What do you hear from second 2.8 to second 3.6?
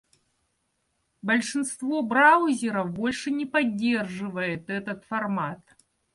больше не